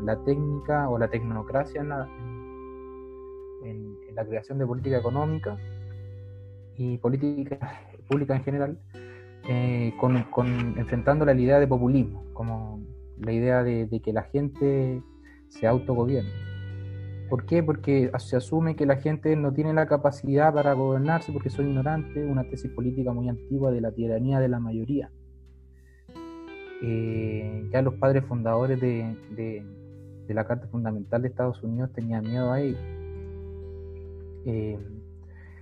[0.04, 2.08] la, técnica o la tecnocracia en la,
[3.64, 5.58] en, en la creación de política económica
[6.76, 7.58] y política
[8.08, 8.80] pública en general,
[9.50, 10.18] eh, con,
[10.78, 12.82] enfrentando la idea de populismo, como
[13.18, 15.02] la idea de, que la gente
[15.48, 16.30] se autogobierne.
[17.30, 17.64] ¿Por qué?
[17.64, 22.30] Porque se asume que la gente no tiene la capacidad para gobernarse porque son ignorantes,
[22.30, 25.12] una tesis política muy antigua de la tiranía de la mayoría.
[26.84, 29.64] Eh, ya los padres fundadores de,
[30.28, 32.78] la Carta Fundamental de Estados Unidos tenían miedo a ello.
[34.46, 34.78] Eh,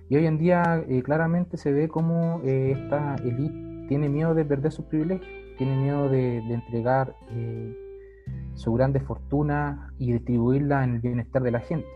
[0.08, 4.84] y hoy en día claramente se ve como esta élite tiene miedo de perder sus
[4.86, 7.74] privilegios, tiene miedo de, entregar eh,
[8.54, 11.88] su grande fortuna y distribuirla en el bienestar de la gente.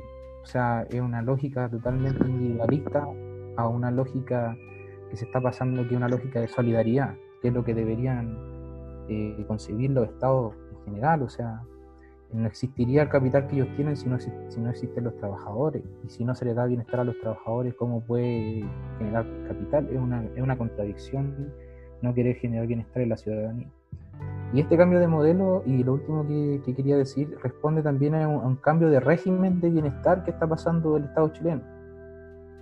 [0.43, 3.07] O sea, es una lógica totalmente individualista
[3.57, 4.57] a una lógica
[5.11, 8.39] que se está pasando, que es una lógica de solidaridad, que es lo que deberían
[9.09, 11.23] eh, concebir los estados en general.
[11.23, 11.63] O sea,
[12.33, 15.83] no existiría el capital que ellos tienen si no, si no existen los trabajadores.
[16.05, 18.65] Y si no se les da bienestar a los trabajadores, ¿cómo puede
[18.99, 19.89] generar capital?
[19.91, 21.53] Es una, es una contradicción
[22.03, 23.69] no querer generar bienestar en la ciudadanía.
[24.53, 28.57] Y este cambio de modelo, y lo último que, quería decir, responde también a un,
[28.57, 31.63] cambio de régimen de bienestar que está pasando el Estado chileno.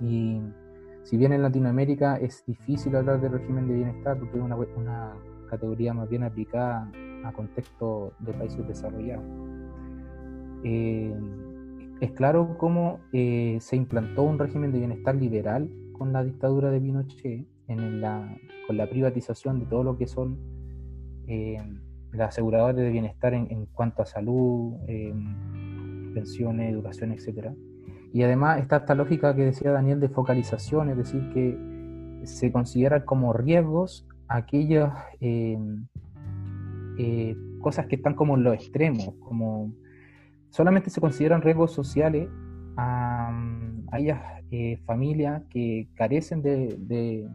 [0.03, 0.41] Y
[1.05, 5.15] si bien en Latinoamérica es difícil hablar de régimen de bienestar porque es una, una
[5.49, 6.91] categoría más bien aplicada
[7.25, 9.25] a contexto de países desarrollados,
[10.65, 11.15] eh,
[12.01, 16.81] es claro cómo eh, se implantó un régimen de bienestar liberal con la dictadura de
[16.81, 20.39] Pinochet con la privatización de todo lo que son
[21.29, 21.63] eh,
[22.13, 25.13] las aseguradoras de bienestar en, cuanto a salud, eh,
[26.15, 27.51] pensiones, educación, etc.
[28.15, 31.55] Y además está esta lógica que decía Daniel de focalización, es decir, que
[32.25, 35.59] se considera como riesgos aquellas eh,
[37.61, 39.75] cosas que están como en los extremos, como
[40.49, 42.27] solamente se consideran riesgos sociales
[42.79, 43.39] a,
[43.93, 44.23] aquellas
[44.87, 47.29] familias que carecen de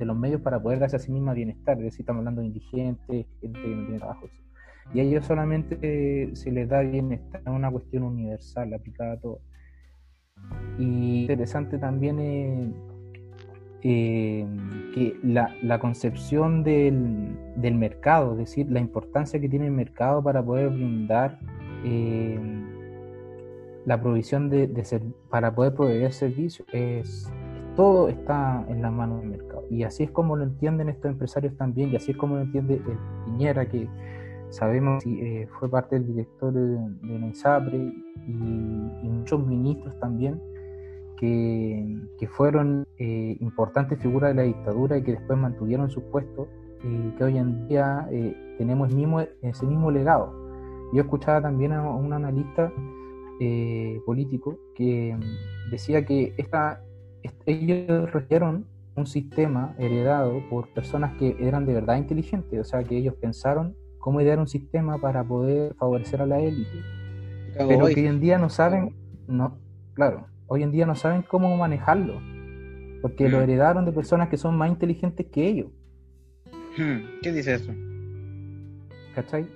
[0.00, 1.78] los medios para poder darse a sí misma bienestar.
[1.78, 4.28] Es decir, estamos hablando de indigentes, gente que no tiene trabajo.
[4.92, 9.40] Y a ellos solamente se les da bienestar, es una cuestión universal, aplicada a todo.
[10.78, 12.74] Y interesante también es
[13.82, 14.46] eh,
[14.94, 20.22] que la, la concepción del, del, mercado, es decir, la importancia que tiene el mercado
[20.22, 21.38] para poder brindar
[21.84, 22.38] eh,
[23.84, 27.30] la provisión de, de para poder proveer servicios es
[27.76, 29.64] todo está en las manos del mercado.
[29.70, 32.74] Y así es como lo entienden estos empresarios también, y así es como lo entiende
[32.74, 33.88] el Piñera, que
[34.50, 37.92] sabemos que eh, fue parte del director de, de
[38.26, 40.40] y, muchos ministros también
[41.16, 46.46] que, que fueron eh, importantes figuras de la dictadura y que después mantuvieron sus puestos
[46.84, 50.32] y que hoy en día eh, tenemos mismo, ese mismo legado.
[50.92, 52.72] Yo escuchaba también a un analista
[53.40, 55.16] eh, político que
[55.70, 56.84] decía que esta,
[57.46, 62.96] ellos recibieron un sistema heredado por personas que eran de verdad inteligentes, o sea que
[62.96, 66.78] ellos pensaron cómo idear un sistema para poder favorecer a la élite,
[67.56, 68.94] pero que hoy en día no saben,
[69.26, 69.58] no,
[69.94, 72.20] claro, hoy en día no saben cómo manejarlo,
[73.02, 73.42] porque lo mm.
[73.42, 75.68] heredaron de personas que son más inteligentes que ellos.
[76.76, 77.72] Hmm, ¿Qué dice eso?
[79.14, 79.46] ¿Cachai?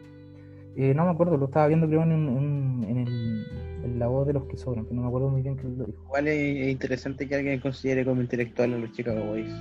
[0.76, 3.44] Eh, no me acuerdo, lo estaba viendo creo en, en, el,
[3.92, 5.84] en, la voz de los que sobran, pero no me acuerdo muy bien qué lo
[5.84, 6.02] dijo.
[6.04, 9.52] Igual es, interesante que alguien considere como intelectual a los Chicago Boys,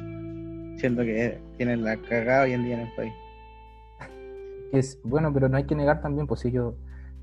[0.77, 3.13] siendo que tienen la cagada hoy en día en el país.
[4.73, 6.75] Es, bueno, pero no hay que negar también, pues ellos,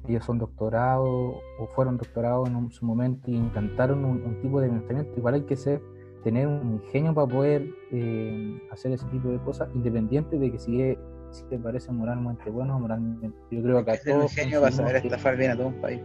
[0.09, 5.13] ellos son doctorados o fueron doctorados en su momento y encantaron un, tipo de pensamiento.
[5.19, 5.83] Igual hay que ser,
[6.23, 10.81] tener un ingenio para poder eh, hacer ese tipo de cosas, independiente de que si
[10.81, 10.99] es
[11.35, 13.37] si te parece moralmente bueno o moralmente.
[13.51, 14.33] Yo creo que a todos.
[14.33, 16.01] genio va a saber estafar bien a todo un país.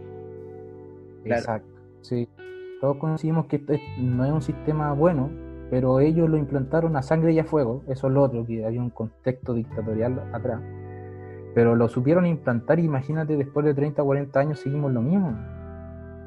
[1.24, 1.68] Exacto,
[2.02, 2.28] sí.
[2.80, 5.30] Todos conocimos que esto no es un sistema bueno,
[5.70, 7.84] pero ellos lo implantaron a sangre y a fuego.
[7.88, 10.60] Eso es lo otro, que había un contexto dictatorial atrás.
[11.54, 15.36] Pero lo supieron implantar imagínate, después de 30 o 40 años seguimos lo mismo.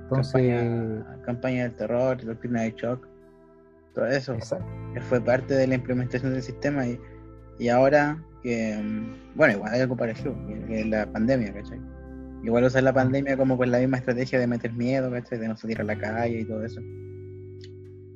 [0.03, 1.03] Entonces.
[1.25, 3.07] Campaña, del terror, doctrina de shock,
[3.93, 4.33] todo eso.
[4.33, 4.65] Exacto.
[5.01, 6.99] Fue parte de la implementación del sistema y,
[7.57, 10.35] y ahora que, mm, bueno, igual hay algo parecido,
[10.67, 11.79] que la pandemia, ¿cachai?
[12.43, 15.39] Igual usar la pandemia como con la misma estrategia de meter miedo, ¿cachai?
[15.39, 16.81] De no salir a la calle y todo eso.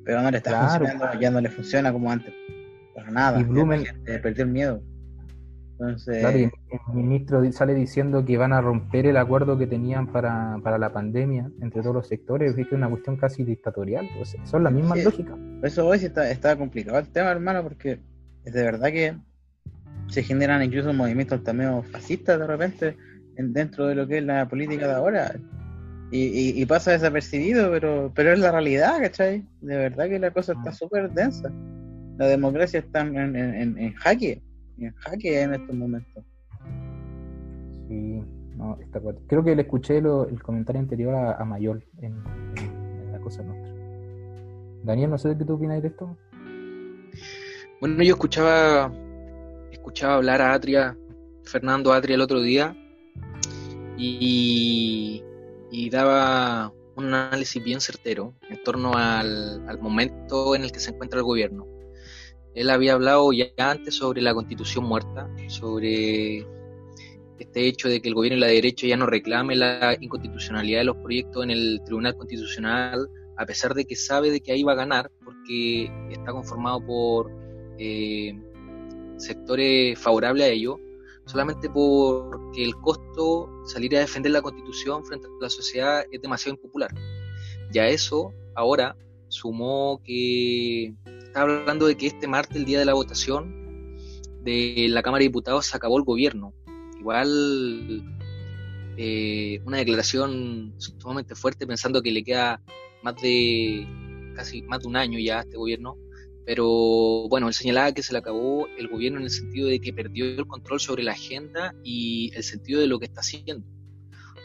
[0.04, 2.34] Pero no le está funcionando, ya no le funciona como antes.
[2.94, 3.40] Para nada.
[3.40, 3.84] Y Blumen...
[4.04, 4.82] perdió el miedo.
[5.72, 6.24] Entonces...
[6.24, 6.50] el
[6.94, 11.50] ministro sale diciendo que van a romper el acuerdo que tenían para, para la pandemia
[11.62, 12.56] entre todos los sectores.
[12.56, 14.06] Es una cuestión casi dictatorial.
[14.16, 15.38] Pues son las mismas lógicas.
[15.62, 18.00] Eso hoy sí está, está complicado el tema, hermano, porque
[18.44, 19.16] es de verdad que
[20.08, 22.96] se generan incluso movimientos también fascistas de repente
[23.38, 25.34] dentro de lo que es la política de ahora.
[26.10, 29.44] Y, pasa desapercibido, pero, pero es la realidad, ¿cachai?
[29.60, 30.72] De verdad que la cosa está ah.
[30.72, 31.52] súper densa.
[32.16, 34.42] La democracia está en, en, en, jaque,
[34.78, 36.24] en jaque en estos momentos.
[37.88, 38.22] Sí,
[38.56, 42.16] no, está Creo que le escuché el comentario anterior a, a Mayol en,
[43.12, 43.72] La Cosa Nuestra.
[44.84, 46.16] Daniel, no sé qué tú opinas de esto.
[47.80, 48.90] Bueno, yo escuchaba
[49.88, 50.96] escuchaba hablar a Atria,
[51.44, 52.76] Fernando Atria el otro día,
[53.98, 61.18] y, daba un análisis bien certero en torno al, momento en el que se encuentra
[61.18, 61.66] el gobierno.
[62.54, 66.46] Él había hablado ya antes sobre la constitución muerta, sobre
[67.38, 70.84] este hecho de que el gobierno y la derecha ya no reclame la inconstitucionalidad de
[70.84, 74.72] los proyectos en el Tribunal Constitucional, a pesar de que sabe de que ahí va
[74.72, 77.30] a ganar, porque está conformado por
[77.78, 78.36] eh,
[79.16, 80.80] sectores favorables a ello,
[81.26, 86.56] solamente porque el costo salir a defender la constitución frente a la sociedad es demasiado
[86.56, 86.90] impopular.
[87.70, 88.96] Ya eso ahora
[89.28, 93.96] sumó que está hablando de que este martes, el día de la votación
[94.42, 96.54] de la Cámara de Diputados, se acabó el gobierno.
[96.98, 98.02] Igual
[98.96, 102.60] eh, una declaración sumamente fuerte pensando que le queda
[103.02, 103.86] más de
[104.34, 105.96] casi más de un año ya a este gobierno
[106.48, 109.92] pero bueno, él señalaba que se le acabó el gobierno en el sentido de que
[109.92, 113.66] perdió el control sobre la agenda y el sentido de lo que está haciendo.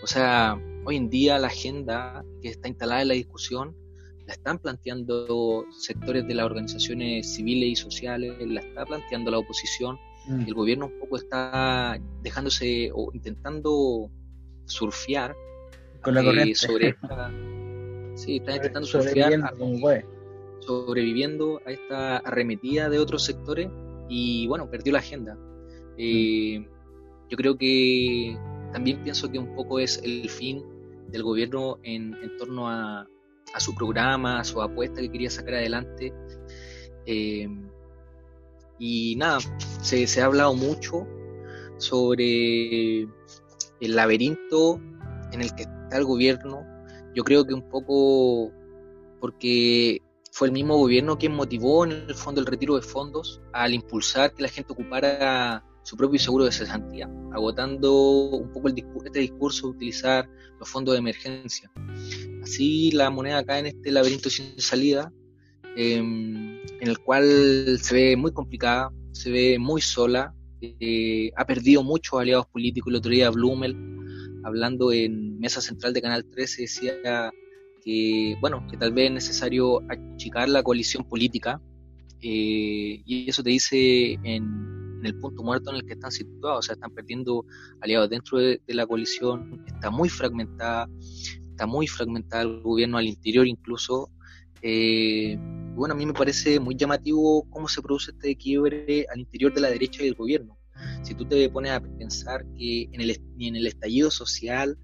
[0.04, 3.74] O sea, hoy en día la agenda que está instalada en la discusión
[4.28, 9.98] la están planteando sectores de las organizaciones civiles y sociales, la está planteando la oposición.
[10.28, 10.42] Mm.
[10.42, 14.12] El gobierno un poco está dejándose o intentando
[14.66, 15.34] surfear
[16.02, 17.32] con la eh, sobre esta.
[18.16, 19.32] Sí, está intentando surfear
[20.66, 23.70] sobreviviendo a esta arremetida de otros sectores
[24.10, 25.38] y bueno, perdió la agenda.
[25.98, 26.66] Eh,
[27.30, 28.38] yo creo que
[28.72, 30.64] también pienso que un poco es el fin
[31.10, 33.08] del gobierno en, torno a,
[33.60, 36.14] su programa, a su apuesta que quería sacar adelante.
[37.06, 37.48] Eh,
[38.80, 39.40] y nada,
[39.82, 41.08] se, se ha hablado mucho
[41.78, 44.80] sobre el laberinto
[45.32, 46.66] en el que está el gobierno.
[47.16, 48.52] Yo creo que un poco
[49.20, 50.02] porque
[50.34, 54.34] fue el mismo gobierno quien motivó en el fondo el retiro de fondos al impulsar
[54.34, 59.68] que la gente ocupara su propio seguro de cesantía, agotando un poco el este discurso
[59.68, 60.28] de utilizar
[60.60, 61.72] los fondos de emergencia.
[62.42, 65.14] Así la moneda cae en este laberinto sin salida,
[65.76, 71.84] em, en el cual se ve muy complicada, se ve muy sola, eh, ha perdido
[71.84, 72.90] muchos aliados políticos.
[72.90, 73.78] El otro día Blumel,
[74.44, 77.32] hablando en Mesa Central de Canal 13, decía
[77.84, 81.62] que, bueno, que tal vez es necesario achicar la coalición política,
[82.22, 86.62] eh, y eso te dice en, el punto muerto en el que están situados, o
[86.62, 87.46] sea, están perdiendo
[87.82, 90.88] aliados dentro de, la coalición, está muy fragmentada,
[91.52, 94.10] está muy fragmentada el gobierno al interior incluso.
[94.62, 95.38] Eh,
[95.76, 99.60] bueno, a mí me parece muy llamativo cómo se produce este quiebre al interior de
[99.60, 100.58] la derecha y del gobierno.
[101.02, 104.78] Si tú te pones a pensar que en el, en el estallido social,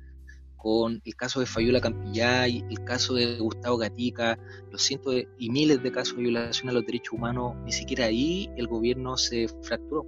[0.59, 4.37] con el caso de Fayula Campillay, el caso de Gustavo Gatica,
[4.71, 8.49] los cientos y miles de casos de violación a los derechos humanos, ni siquiera ahí
[8.57, 10.05] el gobierno se fracturó.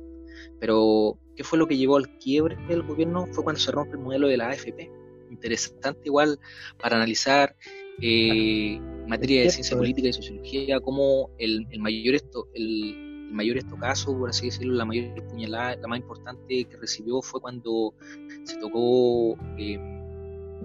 [0.59, 3.27] Pero, ¿qué fue lo que llevó al quiebre del gobierno?
[3.27, 4.91] Fue cuando se rompe el modelo de la AFP.
[5.31, 6.37] Interesante igual
[6.77, 7.55] para analizar
[8.01, 14.29] eh, materia de ciencia política y sociología, cómo el, mayor esto, el, mayor estocazo, por
[14.29, 17.93] así decirlo, la mayor puñalada, la más importante que recibió fue cuando
[18.43, 20.00] se tocó eh,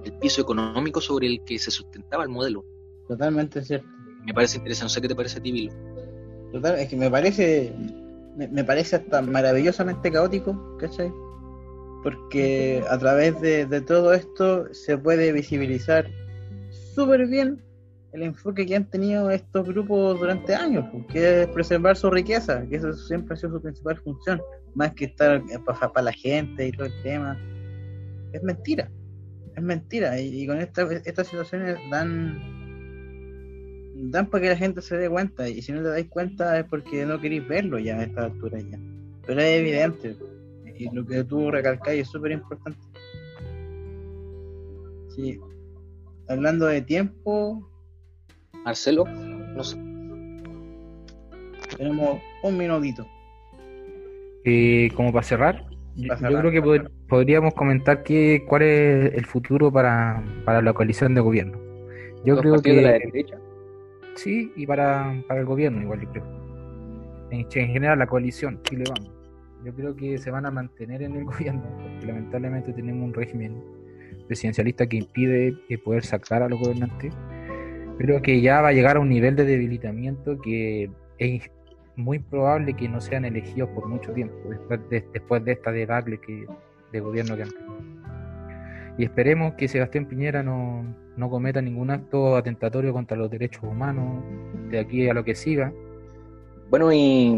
[0.04, 2.64] el piso económico sobre el que se sustentaba el modelo.
[3.08, 3.86] Totalmente cierto.
[4.24, 5.72] Me parece interesante, no sé qué te parece a ti, Vilo.
[6.52, 7.72] Total, es que me parece,
[8.36, 11.12] me, parece hasta maravillosamente caótico, ¿cachai?
[12.02, 16.08] Porque a través de, todo esto se puede visibilizar
[16.94, 17.62] súper bien
[18.12, 22.66] el enfoque que han tenido estos grupos durante años, pues, que es preservar su riqueza,
[22.68, 24.40] que eso siempre ha sido su principal función,
[24.74, 27.38] más que estar para la gente y todo el tema.
[28.32, 28.90] Es mentira
[29.56, 30.20] es mentira.
[30.20, 32.54] Y, con esta, estas situaciones dan
[34.10, 35.48] dan para que la gente se dé cuenta.
[35.48, 38.60] Y si no te dais cuenta es porque no queréis verlo ya a esta altura
[38.60, 38.78] ya.
[39.26, 40.16] Pero es evidente.
[40.78, 42.78] Y lo que tú recalcáis es súper importante.
[45.14, 45.40] Sí.
[46.28, 47.66] Hablando de tiempo.
[48.64, 49.76] Marcelo, no sé.
[51.76, 53.06] Tenemos un minutito.
[54.44, 55.66] Eh, como para cerrar,
[55.96, 56.62] yo, creo que
[57.08, 61.58] podríamos comentar que, cuál es el futuro para, la coalición de gobierno.
[62.24, 62.72] Yo creo que.
[62.72, 63.38] De la derecha?
[64.14, 66.24] Sí, y para, el gobierno, igual yo creo.
[67.30, 69.12] En, general, la coalición, Chile vamos.
[69.64, 73.62] Yo creo que se van a mantener en el gobierno, porque lamentablemente tenemos un régimen
[74.26, 77.14] presidencialista que impide eh, poder sacar a los gobernantes,
[77.98, 81.50] pero que ya va a llegar a un nivel de debilitamiento que es
[81.94, 86.18] muy probable que no sean elegidos por mucho tiempo, después de, después de esta debacle
[86.18, 86.46] que,
[86.96, 87.76] de gobierno que han tenido.
[88.98, 90.84] Y esperemos que Sebastián Piñera no,
[91.16, 94.22] no cometa ningún acto atentatorio contra los derechos humanos
[94.70, 95.72] de aquí a lo que siga.
[96.70, 97.34] Bueno, y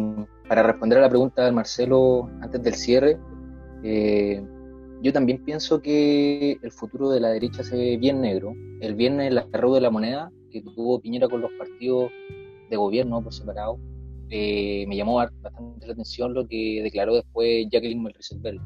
[0.48, 3.18] para responder a la pregunta de Marcelo antes del cierre,
[3.82, 4.42] eh,
[5.02, 8.54] yo también pienso que el futuro de la derecha se ve bien negro.
[8.80, 12.10] El viernes, la arroz de la moneda que tuvo Piñera con los partidos
[12.70, 13.78] de gobierno por separado,
[14.30, 18.60] eh, me llamó bastante la atención lo que declaró después Jacqueline Melriselbel.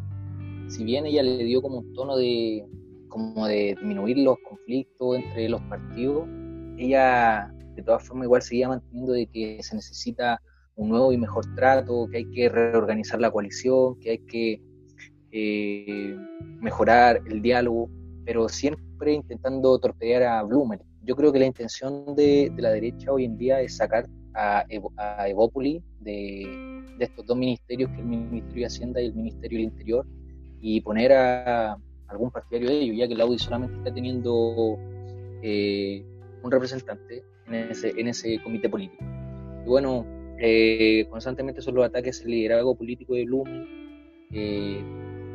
[0.68, 2.64] Si bien ella le dio como un tono de,
[3.08, 6.28] como de disminuir los conflictos entre los partidos,
[6.78, 10.40] ella de todas formas igual seguía manteniendo de que se necesita
[10.76, 14.62] un nuevo y mejor trato, que hay que reorganizar la coalición, que hay que
[15.30, 16.16] eh,
[16.60, 17.90] mejorar el diálogo,
[18.24, 20.80] pero siempre intentando torpedear a Blumer.
[21.04, 24.64] Yo creo que la intención de, de la derecha hoy en día es sacar a,
[25.28, 29.68] Evópoli de, estos dos ministerios, que es el Ministerio de Hacienda y el Ministerio del
[29.68, 30.06] Interior,
[30.62, 34.78] y poner a algún partidario de ellos, ya que la UDI solamente está teniendo
[35.42, 36.04] eh,
[36.42, 39.04] un representante en ese, en ese comité político.
[39.66, 40.06] Y bueno,
[40.38, 43.66] eh, constantemente son los ataques al liderazgo político de Blumen,
[44.32, 44.82] eh,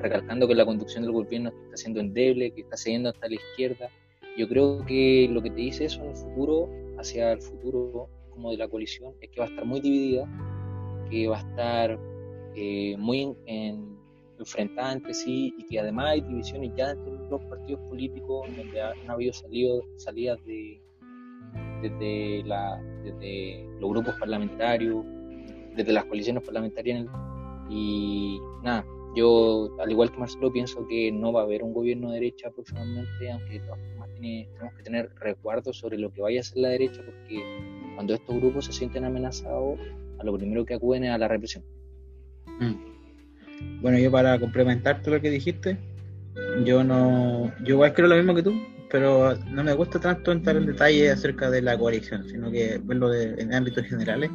[0.02, 3.90] recalcando que la conducción del gobierno está siendo endeble, que está cediendo hasta la izquierda.
[4.38, 8.52] Yo creo que lo que te dice eso en el futuro, hacia el futuro, como
[8.52, 10.26] de la coalición es que va a estar muy dividida,
[11.10, 12.00] que va a estar
[12.56, 13.36] eh, muy
[14.40, 18.82] enfrentada entre sí y que además hay divisiones ya dentro de los partidos políticos donde
[18.82, 20.82] han habido salidas de,
[21.82, 25.06] desde, la, desde los grupos parlamentarios,
[25.76, 27.06] desde las coaliciones parlamentarias
[27.70, 28.86] y nada,
[29.16, 32.52] yo al igual que Marcelo pienso que no va a haber un gobierno de derecha
[32.52, 36.70] próximamente, aunque de formas tenemos que tener recuerdos sobre lo que vaya a ser la
[36.70, 37.44] derecha porque
[37.96, 39.80] cuando estos grupos se sienten amenazados,
[40.20, 41.64] a lo primero que acuden es a la represión.
[43.82, 45.78] Bueno, yo para complementarte lo que dijiste,
[46.64, 48.54] yo no, yo igual creo lo mismo que tú,
[48.90, 53.14] pero no me gusta tanto entrar en detalle acerca de la coalición, sino que verlo
[53.14, 54.30] en ámbitos generales.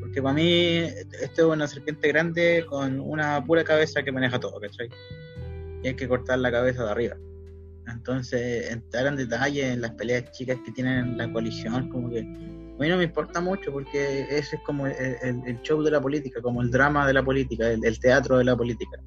[0.00, 0.78] Porque para mí
[1.22, 4.88] esto es una serpiente grande con una pura cabeza que maneja todo, ¿cachai?
[5.82, 7.16] Y hay que cortar la cabeza de arriba.
[7.88, 12.26] Entonces, entrar en detalle en las peleas chicas que tienen la coalición, como que
[12.78, 16.40] a mí no me importa mucho porque ese es como el, show de la política,
[16.40, 18.98] como el drama de la política, el, teatro de la política.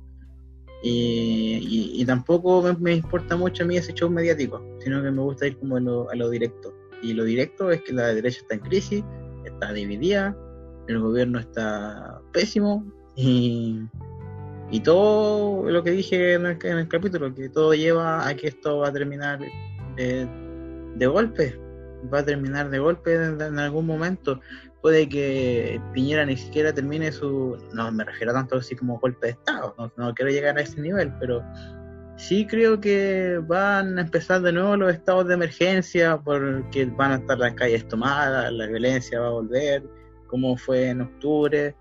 [0.83, 5.57] Y, tampoco me, importa mucho a mí ese show mediático, sino que me gusta ir
[5.57, 6.73] como a lo, directo.
[7.01, 9.03] Y lo directo es que la derecha está en crisis,
[9.45, 10.37] está dividida,
[10.87, 12.85] el gobierno está pésimo
[13.15, 13.81] y,
[14.69, 18.89] y todo lo que dije en el, capítulo, que todo lleva a que esto va
[18.89, 19.39] a terminar
[19.95, 20.27] de,
[20.95, 21.64] de golpe,
[22.13, 24.39] va a terminar de golpe en, algún momento.
[24.81, 27.57] Puede que Piñera ni siquiera termine su.
[27.73, 31.11] No me refiero tanto así como golpe de Estado, no, quiero llegar a ese nivel,
[31.19, 31.43] pero
[32.17, 37.15] sí creo que van a empezar de nuevo los estados de emergencia porque van a
[37.15, 39.83] estar las calles tomadas, la violencia va a volver,
[40.27, 41.75] como fue en octubre.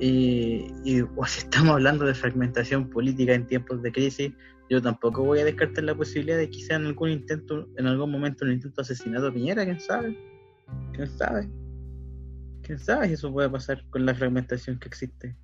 [0.00, 4.32] Y, y si estamos hablando de fragmentación política en tiempos de crisis,
[4.68, 8.10] yo tampoco voy a descartar la posibilidad de que sea en algún intento, en algún
[8.10, 10.18] momento un intento de asesinato de Piñera, quién sabe,
[10.92, 11.48] quién sabe,
[12.62, 15.36] quién sabe si eso puede pasar con la fragmentación que existe.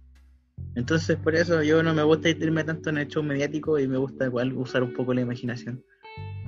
[0.74, 3.98] Entonces por eso yo no me gusta irme tanto en el show mediático y me
[3.98, 5.82] gusta igual usar un poco la imaginación.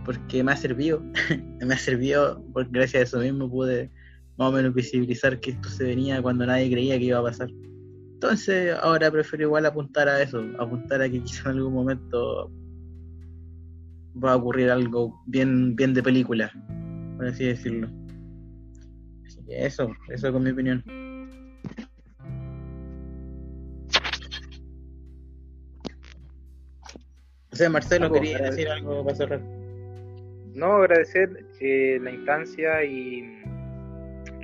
[0.04, 1.02] Porque me ha servido,
[1.60, 3.90] me ha servido, porque gracias a eso mismo pude
[4.36, 7.48] más o menos visibilizar que esto se venía cuando nadie creía que iba a pasar.
[8.14, 12.50] Entonces ahora prefiero igual apuntar a eso, apuntar a que quizá en algún momento
[14.22, 16.52] va a ocurrir algo bien, bien de película,
[17.16, 17.88] por así decirlo.
[19.26, 20.82] Así que eso, eso con mi opinión.
[27.52, 29.40] O sea, Marcelo, quería decir algo para cerrar.
[30.54, 33.42] No, agradecer eh, la instancia y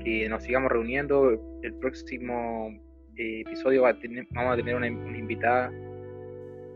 [0.02, 1.58] que nos sigamos reuniendo.
[1.62, 2.70] El próximo
[3.16, 5.70] eh, episodio va a tener, vamos a tener una, invitada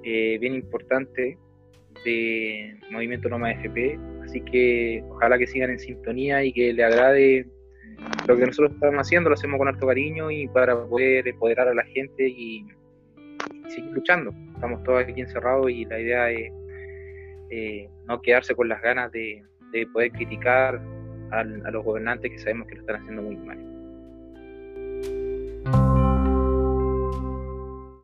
[0.04, 1.38] eh, bien importante
[2.06, 7.46] de Movimiento Noma FP, así que ojalá que sigan en sintonía y que le agrade
[8.26, 11.74] lo que nosotros estamos haciendo, lo hacemos con harto cariño y para poder empoderar a
[11.74, 12.64] la gente y,
[13.68, 14.32] seguir luchando.
[14.54, 16.52] Estamos todos aquí encerrados y la idea es
[17.50, 19.42] eh, no quedarse con las ganas de,
[19.92, 20.80] poder criticar
[21.32, 23.75] a los gobernantes que sabemos que lo están haciendo muy mal.